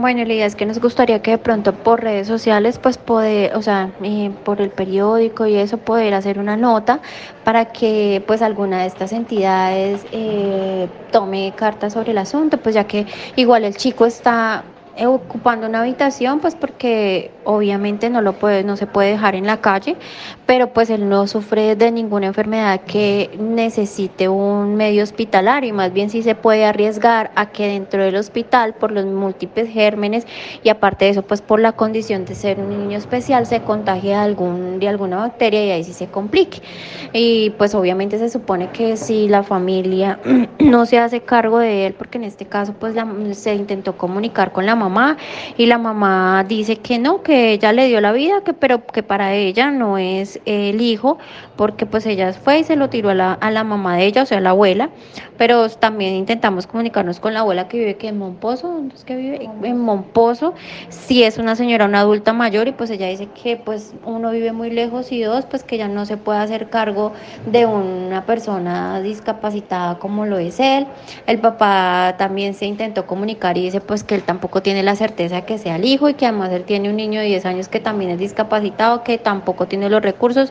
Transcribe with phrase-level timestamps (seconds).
[0.00, 3.56] Bueno, la idea es que nos gustaría que de pronto por redes sociales, pues poder,
[3.56, 7.02] o sea, eh, por el periódico y eso, poder hacer una nota
[7.42, 12.86] para que pues alguna de estas entidades eh, tome cartas sobre el asunto, pues ya
[12.86, 14.62] que igual el chico está
[15.06, 19.62] ocupando una habitación, pues porque obviamente no lo puede, no se puede dejar en la
[19.62, 19.96] calle,
[20.44, 25.94] pero pues él no sufre de ninguna enfermedad que necesite un medio hospitalario y más
[25.94, 30.26] bien sí se puede arriesgar a que dentro del hospital por los múltiples gérmenes
[30.62, 34.10] y aparte de eso pues por la condición de ser un niño especial se contagie
[34.10, 36.60] de algún de alguna bacteria y ahí sí se complique.
[37.14, 40.20] Y pues obviamente se supone que si la familia
[40.58, 42.94] no se hace cargo de él, porque en este caso pues
[43.32, 45.16] se intentó comunicar con la mamá
[45.56, 49.02] y la mamá dice que no, que ella le dio la vida, que pero que
[49.02, 51.18] para ella no es el hijo,
[51.56, 54.22] porque pues ella fue y se lo tiró a la, a la mamá de ella,
[54.22, 54.90] o sea, la abuela,
[55.36, 59.48] pero también intentamos comunicarnos con la abuela que vive que en Monpozo, es que vive
[59.62, 60.54] en Monpozo,
[60.88, 64.52] si es una señora, una adulta mayor y pues ella dice que pues uno vive
[64.52, 67.12] muy lejos y dos, pues que ella no se puede hacer cargo
[67.46, 70.86] de una persona discapacitada como lo es él.
[71.26, 75.42] El papá también se intentó comunicar y dice pues que él tampoco tiene la certeza
[75.42, 77.80] que sea el hijo y que además él tiene un niño de 10 años que
[77.80, 80.50] también es discapacitado, que tampoco tiene los recursos.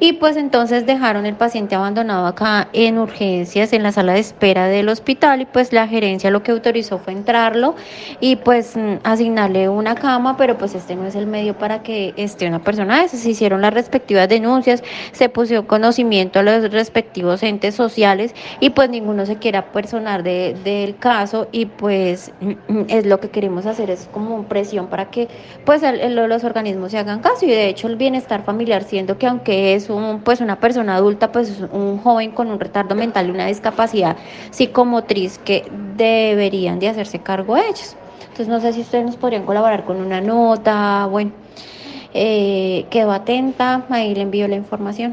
[0.00, 4.66] Y pues entonces dejaron el paciente abandonado acá en urgencias en la sala de espera
[4.66, 5.40] del hospital.
[5.40, 7.74] Y pues la gerencia lo que autorizó fue entrarlo
[8.20, 12.12] y pues mm, asignarle una cama, pero pues este no es el medio para que
[12.16, 17.42] esté una persona de Se hicieron las respectivas denuncias, se puso conocimiento a los respectivos
[17.42, 21.48] entes sociales y pues ninguno se quiera personar de, del caso.
[21.52, 25.28] Y pues mm, es lo que queremos hacer, es como presión para que
[25.64, 29.74] pues los organismos se hagan caso y de hecho el bienestar familiar, siendo que aunque
[29.74, 33.46] es un, pues una persona adulta, pues un joven con un retardo mental y una
[33.46, 34.16] discapacidad
[34.50, 37.96] psicomotriz que deberían de hacerse cargo de ellos.
[38.22, 41.30] Entonces no sé si ustedes nos podrían colaborar con una nota, bueno,
[42.14, 45.12] eh, quedo atenta, ahí le envío la información.